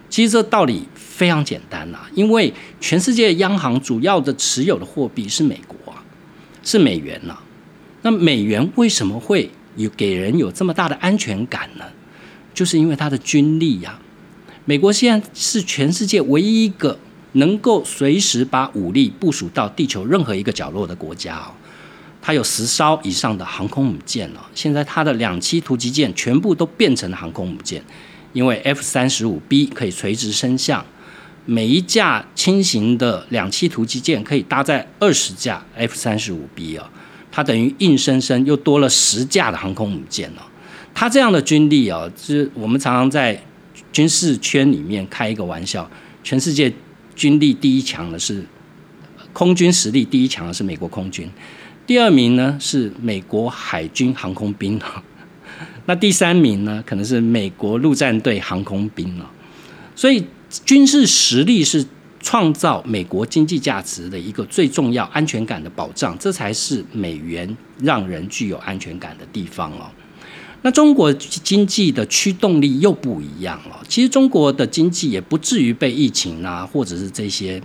[0.08, 6.02] 其实这道理非常简单呐，因为全世界央行主要的持有的货币是美国啊，
[6.62, 7.38] 是美元呐。
[8.08, 11.84] 那美元为什么会有给人有这么大的安全感呢？
[12.54, 13.98] 就是因为它的军力呀。
[14.64, 16.98] 美国现在是全世界唯一一个
[17.32, 21.52] 能够随时把武力部署到地球任何一个角落的国家哦。
[22.22, 27.84] 它有十艘以上的航空母舰了，现在它的两栖突击舰全部都变成了航空母舰。
[28.32, 30.82] 因为 F 三十五 B 可以垂直升降，
[31.44, 36.88] 每一架轻型的两栖突击舰可以搭载二十架 F 三十五 B 哦，
[37.30, 40.46] 它等于硬生生又多了十架的航空母舰了。
[40.94, 43.40] 它这样的军力啊，是我们常常在
[43.92, 45.88] 军事圈里面开一个玩笑，
[46.24, 46.72] 全世界
[47.14, 48.44] 军力第一强的是
[49.32, 51.30] 空军实力第一强的是美国空军，
[51.86, 54.80] 第二名呢是美国海军航空兵
[55.86, 59.30] 那第三名呢，可能是美国陆战队航空兵了。
[59.94, 60.24] 所以
[60.64, 61.86] 军事实力是
[62.20, 69.90] 创造美国经济价值的一个最重要安全感的保障，这才是美元让人具有安全感的地方哦。
[70.62, 73.80] 那中国经济的驱动力又不一样了。
[73.88, 77.62] 其实中国的经济也不至于被疫情啊，或者是这些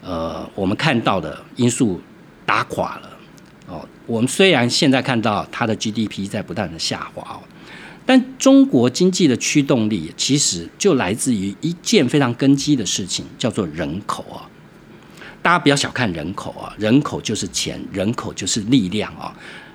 [0.00, 2.00] 呃我们看到的因素
[2.46, 3.10] 打垮了。
[3.66, 7.42] 哦，我们虽然现在看到它的 GDP 在不断的下滑哦，
[8.10, 14.50] 但中国经济的驱动力其实就来自于一件非常根基的事情，叫做人口啊。
[15.40, 19.32] 大家不要小看人口啊，人口就是钱，人口就是力量啊。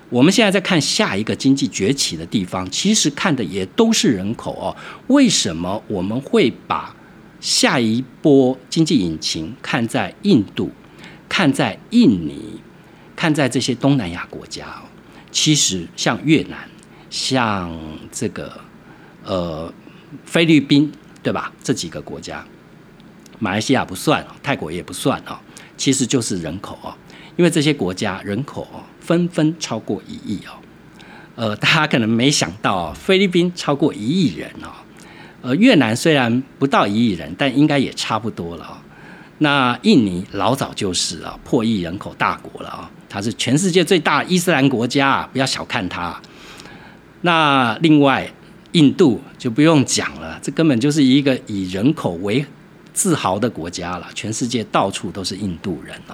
[0.10, 4.76] 我们现在在看下一个经济崛起的地方，其实看的也都是人口哦。
[5.08, 6.94] 为什么我们会把
[7.40, 10.70] 下一波经济引擎看在印度、
[11.30, 12.60] 看在印尼、
[13.16, 14.84] 看在这些东南亚国家哦？
[15.32, 16.70] 其实像越南、
[17.16, 17.72] 像
[18.12, 18.52] 这个
[19.24, 19.74] 呃
[20.26, 20.92] 菲律宾，
[21.24, 21.50] 对吧？
[21.64, 22.46] 这几个国家，
[23.40, 25.40] 马来西亚不算，泰国也不算啊。
[25.78, 26.94] 其实就是人口哦，
[27.38, 30.60] 因为这些国家人口哦纷纷超过一亿哦，
[31.36, 34.68] 呃，大家可能没想到，菲律宾超过一亿人哦，
[35.42, 38.82] 呃，越南虽然不到一亿人，但应该也差不多了。
[39.38, 46.22] 那印尼老早就是啊破亿人口大国了啊，它是全世界最大伊斯兰国家，不要小看它。
[47.26, 48.32] 那另外
[48.74, 52.46] 印度就不用讲了，这根本就是一个以人口为
[52.94, 56.14] 自豪的国家了，全世界到处都是印度人哦。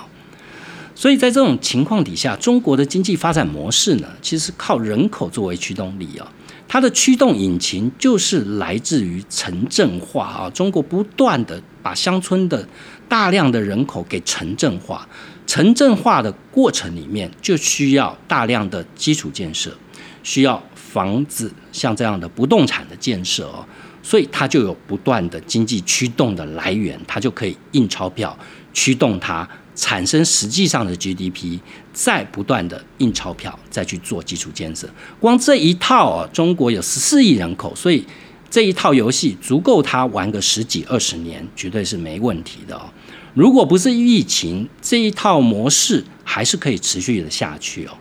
[0.96, 6.32] 所以在这种情况底下，中国的经济发展模式呢，其实靠人口作为驱动力啊。
[6.70, 10.50] 它的驱动引擎就是来自于城镇化啊。
[10.52, 12.66] 中国不断的把乡村的
[13.10, 15.06] 大量的人口给城镇化，
[15.46, 19.76] 城镇化的过程里面就需要大量的基础建设，
[20.24, 23.66] 需要房子，像这样的不动产的建设哦。
[24.04, 28.36] 所以它就有不断的经济驱动的来源，它就可以印钞票
[28.74, 31.60] 驱动它产生实际上的 GDP，
[31.94, 34.90] 再不断的印钞票再去做基础建设。
[35.20, 38.04] 光这一套啊，中国有十四亿人口，所以
[38.50, 42.90] 这一套游戏足够它玩个十几二十年，绝对是没问题的哦。
[43.36, 47.92] 如果不是疫情，这一套模式还是可以持续的下去哦。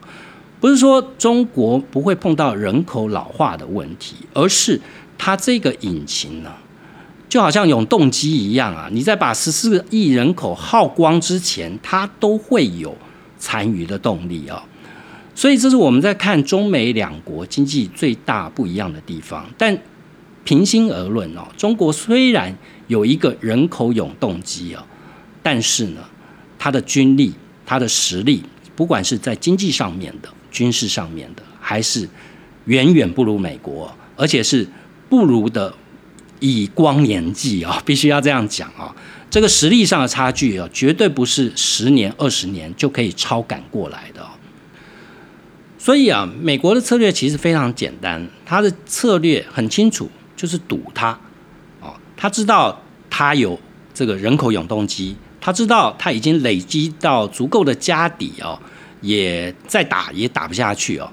[0.61, 4.81] 不是说中国不会碰到人口老化的问题，而是。
[5.23, 6.51] 它这个引擎呢，
[7.29, 8.88] 就好像永动机一样啊！
[8.90, 12.96] 你在把十四亿人口耗光之前，它都会有
[13.38, 14.64] 残余的动力啊。
[15.35, 19.44] 所以这是我们在看中美两国经济最大不一样的地方。
[19.59, 19.79] 但
[20.42, 24.83] 平心而论哦，中国虽然有一个人口永动机啊，
[25.42, 26.01] 但是呢，
[26.59, 27.35] 它的军力、
[27.66, 28.42] 它的实力，
[28.75, 32.09] 不管是在经济上面的、军事上面的，还是
[32.67, 34.69] 远远不如美国，而且是。
[35.11, 35.75] 不如的
[36.39, 38.95] 以光年计啊， 必须要这样讲啊。
[39.29, 44.25] 这个实力上的差距啊，绝对不是十年、二十年就可以超赶过来的。
[45.79, 51.11] 所以啊，美国的策略其实非常简单，他的策略很清楚，就是赌他
[51.81, 51.93] 哦。
[52.17, 53.59] 他知道他有
[53.93, 58.57] 这个人口永动机，他知道他已经累积到足够的家底哦，
[59.01, 61.11] 也再打也打不下去哦。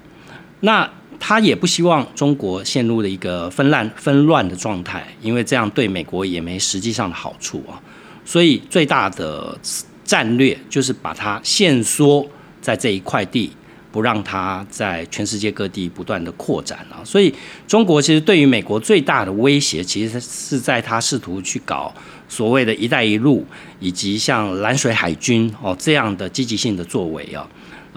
[0.60, 0.88] 那
[1.20, 7.80] 他也不希望中国陷入了一个纷乱纷乱的状态，因为这样对美国也没实际上的好处啊。
[8.24, 9.58] 所以最大的
[10.04, 12.24] 战略就是把它限缩
[12.60, 13.50] 在这一块地，
[13.90, 17.04] 不让它在全世界各地不断的扩展了。
[17.04, 17.34] 所以
[17.66, 21.92] 中国其实对于美国最大的威胁，其实是在他试图去搞
[22.28, 23.44] 所谓的一带一路，
[23.80, 27.48] 以及像蓝水海军哦这样的积极性的作为啊。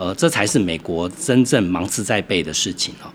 [0.01, 3.05] 呃，这才是美国真正芒刺在背的事情哦。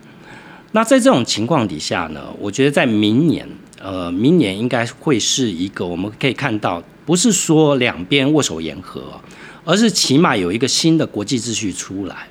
[0.70, 3.44] 那在这种情况底下呢，我觉得在明年，
[3.82, 9.20] 呃，明年应该会是一个我们可以看到，不是说两边握手言和，
[9.64, 12.28] 而是起码有一个新的国际秩序出来。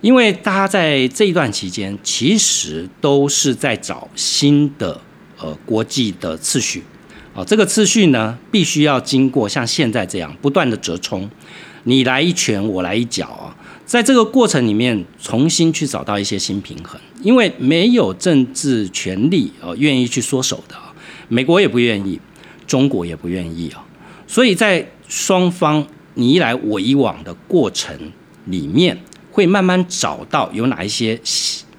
[0.00, 5.00] 因为大家在这一段期间，其实都是在找新的
[5.38, 6.82] 呃国际的次序。
[7.32, 11.30] 哦，这个次序呢，必须要经过像现在这样不断的折冲，
[11.84, 13.54] 你来一拳，我来一脚啊。
[13.88, 20.76] 在这个过程里面，重新去找到一些新平衡，因为没有政治权力哦愿意去缩手的，
[21.28, 22.20] 美国也不愿意，
[22.66, 23.82] 中国也不愿意啊，
[24.26, 27.98] 所以在双方你一来我一往的过程
[28.44, 31.18] 里面，会慢慢找到有哪一些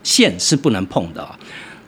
[0.01, 1.30] 线是不能碰的，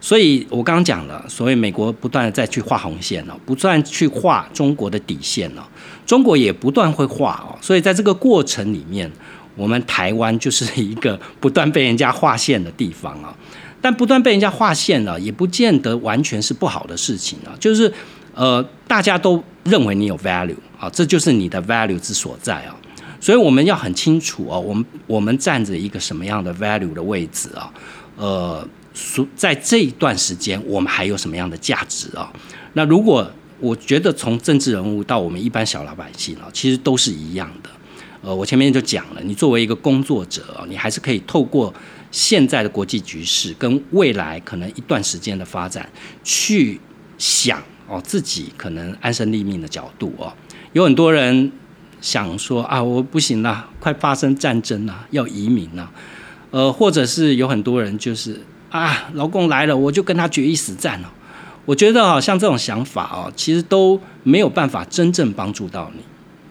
[0.00, 5.68] 所以我刚刚讲了，所谓美国不断的再去画红线了，不断去画中国的底线了，
[6.06, 9.10] 中国也不断会画哦，所以在这个过程里面。
[9.54, 13.36] 我们台湾就是一个不断被人家划线的地方啊，
[13.80, 17.52] 但不断被人家划线了，也不见得完全是不好的事情啊。
[17.60, 17.92] 就是
[18.34, 22.74] 呃，大家都认为你有 value 啊，这就是你的 value 之所在啊。
[23.20, 27.72] 所以我们要很清楚啊，我们我们站着一个什么样的 value 的位置啊？
[28.16, 28.66] 呃，
[29.36, 32.32] 在这一段时间，我们还有什么样的价值啊？
[32.72, 33.30] 那如果
[33.60, 37.70] 我觉得从政治人物到我们一般小老百姓啊，其实都是一样的。
[38.22, 41.74] 呃，我前面就讲了，你作为一个工作者，你还是可以透过
[42.12, 45.88] 现在的国际局势跟未来可能一段时间的发展
[46.22, 46.80] 去
[47.18, 50.32] 想哦，自己可能安身立命的角度哦。
[50.72, 51.50] 有很多人
[52.00, 55.90] 想说啊，我不行了，快发生战争了，要移民了。
[56.52, 61.12] 呃，或者是有很多人就是啊，老公来了，我就跟他决一死战了。
[61.64, 66.02] 我觉得啊，像这种想法哦，其实都没有办法真正帮助到你。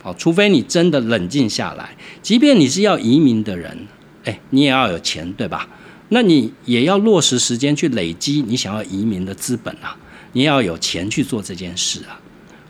[0.04, 3.88] 好，除非你真的冷静下来，即便你是要移民的人，
[4.24, 5.68] 哎，你也要有钱，对吧？
[6.10, 9.95] 那你也要落实时间去累积你想要移民的资本啊，
[10.34, 12.20] 你要有钱去做这件事啊。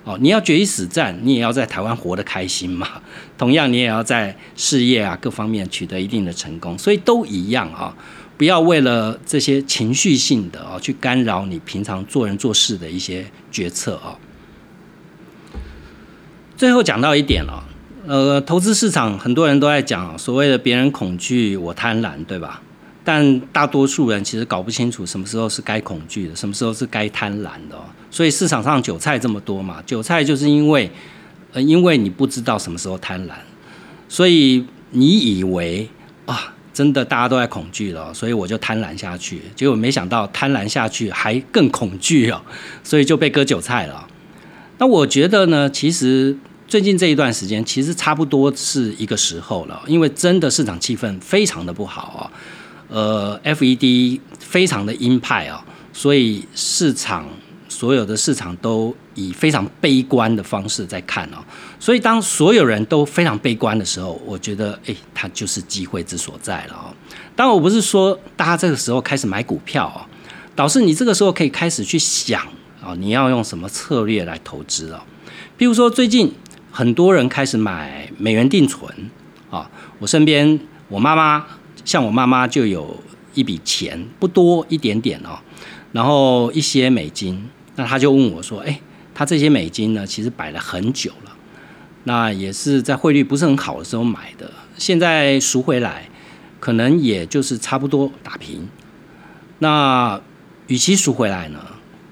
[0.03, 3.01] 哦，你要决一死战，你也要在台湾活得开心嘛。
[3.37, 7.95] 同样，你也要在事业啊各方面取得一定的成功，所以都一样啊。
[8.35, 14.17] 不要为了这些情绪性的啊去干扰你平常做人做事的一些决策啊。
[16.61, 17.63] 最后讲到一点了，
[18.05, 22.61] 呃，投资市场很多人都在讲所谓的别人恐惧，我贪婪，对吧？
[23.03, 27.75] 但大多数人其实搞不清楚什么时候是该恐惧的，什么时候是该贪婪的。
[28.11, 30.87] 所以市场上韭菜这么多嘛，韭菜就是因为，
[31.53, 33.31] 呃，因为你不知道什么时候贪婪，
[34.07, 35.89] 所以你以为
[36.27, 42.39] 啊，真的大家都在恐惧了，所以我就贪婪下去，结果没想到贪婪下去还更恐惧哦，
[42.83, 44.07] 所以就被割韭菜了。
[44.77, 46.37] 那我觉得呢，其实。
[46.71, 52.31] 最近这一段时间，其实差不多是一个时候了，因为真的市场气氛非常的不好啊，
[52.87, 55.61] 呃，FED 非常的鹰派啊，
[55.91, 57.27] 所以市场
[57.67, 61.43] 所有的市场都以非常悲观的方式在看啊，
[61.77, 66.95] 所以当所有人都非常悲观的时候，我觉得哎，它就是机会之所在了啊。
[67.35, 70.07] 当，我不是说大家这个时候开始买股票啊，
[70.55, 72.41] 导致你这个时候可以开始去想
[72.81, 75.03] 啊，你要用什么策略来投资啊？
[75.59, 76.33] 譬如说最近。
[76.71, 78.89] 很多人开始买美元定存
[79.49, 79.69] 啊，
[79.99, 81.45] 我身边我妈妈
[81.83, 82.97] 像我妈妈就有
[83.33, 85.37] 一笔钱不多一点点哦，
[85.91, 88.79] 然后一些美金，那他就问我说：“哎，
[89.13, 91.31] 他这些美金呢，其实摆了很久了，
[92.05, 96.09] 那也是在汇率不是很好的时候买的，现在赎回来，
[96.59, 98.67] 可能也就是差不多打平。
[99.59, 100.19] 那
[100.67, 101.59] 与其赎回来呢，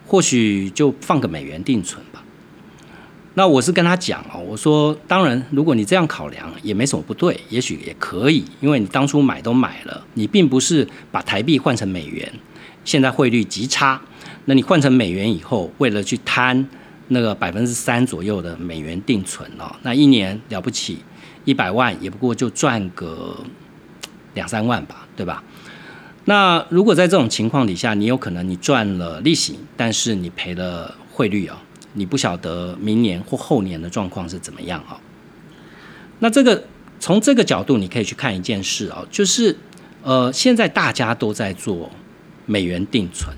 [0.06, 2.24] 或许就放个美元定存吧。”
[3.40, 12.30] 那我是跟他讲哦，我说当然，如果你这样考量也没什么不对，也许也可以，因为你当初买都买了，你并不是把台币换成美元，
[12.84, 14.02] 现在汇率极差，
[14.44, 16.68] 那你换成美元以后，为了去摊
[17.08, 20.98] 那个百分之三左右的美元定存哦，那一年了不起
[21.46, 23.38] 一百万，也不过就赚个
[24.34, 25.42] 两三万吧，对吧？
[26.26, 31.58] 那如果在这种情况底下，你有可能你赚了利息，但是你赔了汇率啊。
[31.94, 34.98] 你不晓得明年或后年的状况是怎么样哦？
[36.20, 36.64] 那这个
[37.00, 39.58] 从这个角度，你可以去看一件事哦，就是
[40.04, 41.90] 呃，现在大家都在做
[42.46, 43.36] 美元定存，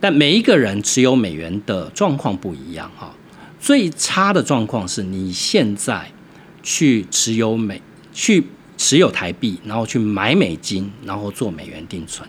[0.00, 3.14] 但每一个人持有美元的状况不一样哈。
[3.60, 6.10] 最差的状况是你现在
[6.62, 8.46] 去持有美去
[8.76, 12.28] 持有台币，然后去买美金，然后做美元定存，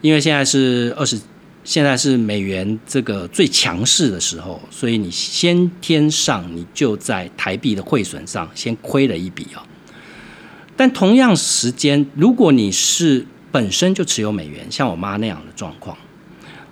[0.00, 1.18] 因为现在是二十。
[1.62, 9.62] 现在是美元这个最强势的时候，所以你先天上你就在台币的汇损上先亏了一笔啊。
[10.76, 15.96] 但同样时间，如果你是本身就持有美元，像我妈那样的状况，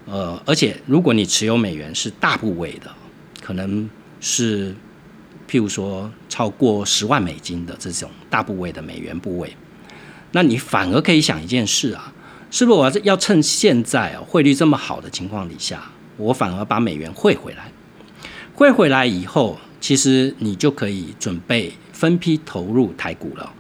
[0.07, 2.91] 呃，而且如果你持有美元是大部位的，
[3.43, 3.89] 可能
[4.20, 4.74] 是
[5.47, 9.55] 譬如说超过十万美金的这种大部位的美元部位，
[10.32, 12.12] 那你反而可以想一件事啊。
[12.51, 15.82] 是不是我要趁现在啊汇率这么好的情况底下，
[16.16, 17.70] 我反而把美元汇回来？
[18.55, 23.53] 汇回来以后，其实你就可以准备分批投入台股了。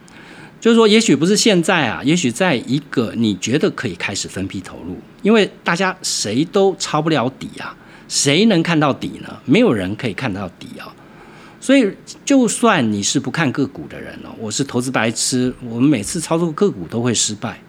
[0.60, 7.76] 就是说，也许不是现在啊，也许在一个你觉得可以开始分批投入，因为大家谁都抄不了底啊，
[8.08, 9.38] 谁能看到底呢？
[9.44, 10.92] 没有人可以看到底啊。
[11.60, 11.88] 所以，
[12.24, 17.60] 就算你是不看个股的人哦，我是投资白痴，我们每次操作个股都会失败。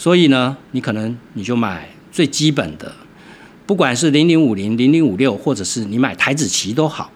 [0.00, 2.90] 所以呢，你可能你就买最基本的，
[3.66, 7.12] 不管是零零五零、零零五六，或者是你买台子期都好，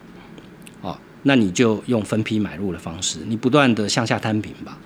[0.83, 4.77] 哦，那你就用分批买入的方式，你不断的向下摊平吧。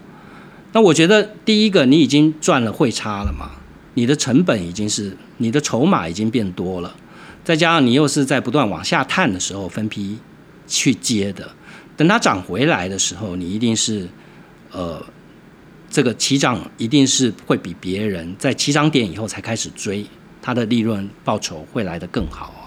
[0.75, 3.51] 那我觉得第一个，你已经赚了汇差了嘛，
[3.95, 6.95] 你的成本已经是你的筹码已经变多了，
[7.43, 10.17] 再加上你又是在不断往下探的时候分批
[10.69, 11.51] 去接的，
[11.97, 14.07] 等它涨回来的时候，你一定是
[14.71, 15.05] 呃。
[15.91, 20.05] 这个起涨一定是会比别人在起涨点以后才开始追，
[20.43, 22.61] 它的利润报酬会来得更好哦。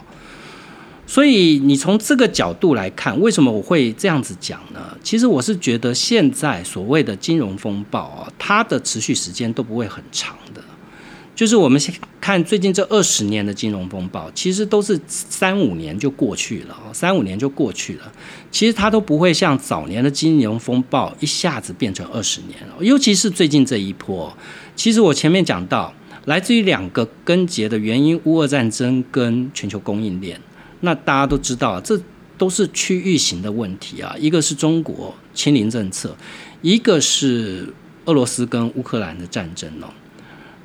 [1.06, 4.98] 所以你从这个角度来看，为什么我会这样子讲呢？
[5.04, 10.62] 其实我是觉得现在所谓的金融风暴啊，它的持续时间都不会很长的。
[11.34, 11.82] 就是我们
[12.20, 18.12] 看最近这二十年的金融风暴，其实都是三五年就过去了，三五年就过去了。
[18.52, 24.32] 其实它都不会像早年的金融风暴一下子变成二十年了，尤其是最近这一波。
[24.76, 25.94] 其实我前面讲到，
[26.26, 30.40] 来自于两个根结的原因：乌俄战争跟全球供应链。
[30.82, 32.00] 那大家都知道，这
[32.38, 34.16] 都是区域型的问题啊。
[34.20, 36.16] 一个是中国清零政策，
[36.62, 37.74] 一个是
[38.06, 39.88] 俄罗斯跟乌克兰的战争哦。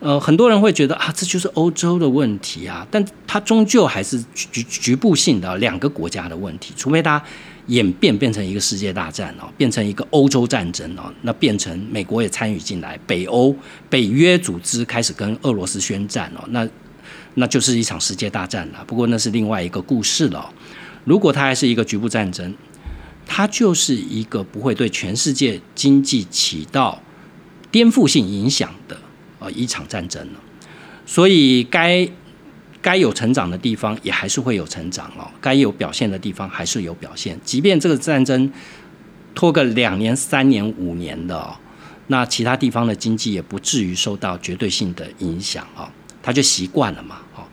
[0.07, 7.21] 呃，很多人会觉得啊，这就是欧洲的问题啊，但它终究还是局局部性的两个国家的问题，除非它
[7.67, 13.53] 演变变成一个世界大战哦，变成一个欧洲战争哦，那变成美国也参与进来，北欧
[13.91, 16.69] 北约组织开始跟俄罗斯宣战哦，那
[17.35, 18.85] 那就是一场世界大战了。
[18.87, 20.49] 不过那是另外一个故事了。
[21.03, 22.55] 如果它还是一个局部战争，
[23.27, 27.03] 它就是一个不会对全世界经济起到
[27.73, 28.97] 颠覆性影响的。
[29.39, 30.41] 呃，一场战争了，
[31.05, 32.09] 所以该
[32.81, 37.39] 该有成长的地方也还是会有成长哦，该有表现的地方还是有表现。
[37.45, 38.51] 即便这个战争
[39.35, 41.55] 拖个两年、三年、五年的哦，
[42.07, 47.45] 那其他地方的经济也不至于受到绝对性的影响啊，他就习惯了嘛，哦。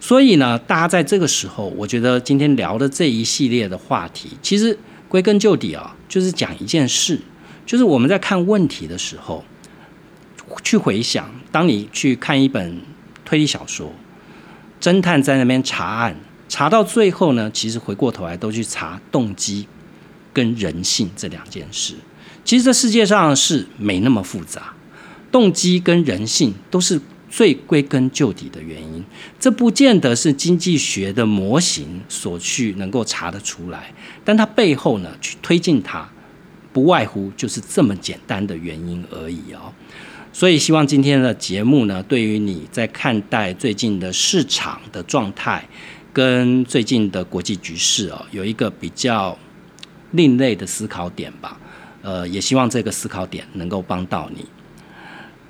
[0.00, 4.76] 所以呢，大家在这个时候，我觉得今天聊的这一系列的话题，其实
[5.08, 7.20] 归根究底啊，就是讲一件事，
[7.64, 9.44] 就是我们在看问题的时候。
[10.64, 12.80] 去回想，当你去看一本
[13.24, 13.92] 推理小说，
[14.80, 16.16] 侦探在那边查案，
[16.48, 19.68] 查到最后呢，其实回过头来都去查动机
[20.32, 21.94] 跟人性这两件事。
[22.44, 24.74] 其实这世界上是没那么复杂，
[25.30, 27.00] 动机跟人性都是
[27.30, 29.04] 最归根究底的原因。
[29.38, 33.92] 这不见得是经济学的模型所去能够查得出来，
[34.24, 36.08] 但它背后呢，去推进它，
[36.72, 39.72] 不外乎就是这么简单的原因而已哦。
[40.36, 45.64] 所以，希望今天的节目呢，对于你在看待最近的市场的状态，
[46.12, 49.38] 跟最近的国际局势哦，有一个比较
[50.10, 51.56] 另类的思考点吧。
[52.02, 54.44] 呃，也希望这个思考点能够帮到你。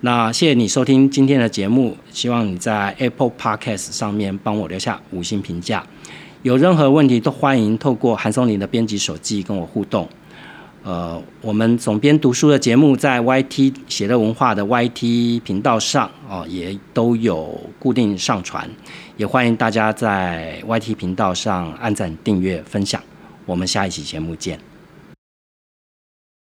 [0.02, 5.82] 那谢谢你收听今天的节目，希望你在 Apple Podcast 上面帮我留下五星评价。
[6.42, 10.06] 有任何问题都欢迎透过韩松林的编辑手机跟我互动。
[10.84, 18.68] 呃，我们总编读书的节目在 YT 写乐文化的 YT 频道上哦，也都有固定上传，
[19.16, 23.02] 也欢迎大家在 YT 频道上按赞、订阅、分享。
[23.46, 24.73] 我们下一期节目见。